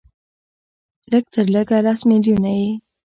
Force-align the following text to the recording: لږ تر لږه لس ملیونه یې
لږ 1.11 1.23
تر 1.33 1.45
لږه 1.53 1.77
لس 1.85 1.99
ملیونه 2.09 2.51
یې 2.59 2.69